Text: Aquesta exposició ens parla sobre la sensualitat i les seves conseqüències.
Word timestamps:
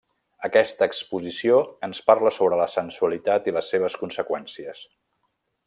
Aquesta 0.47 0.85
exposició 0.91 1.59
ens 1.87 1.99
parla 2.07 2.31
sobre 2.37 2.59
la 2.63 2.67
sensualitat 2.77 3.51
i 3.51 3.55
les 3.59 3.73
seves 3.75 3.99
conseqüències. 4.05 4.83